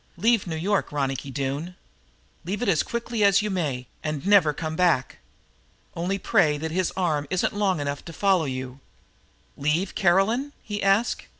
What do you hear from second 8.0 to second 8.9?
to follow you."